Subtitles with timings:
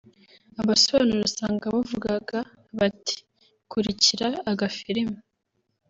[0.61, 2.37] abasobanura usanga bavugaga
[2.77, 3.15] bati
[3.71, 5.17] “kurikira agafilime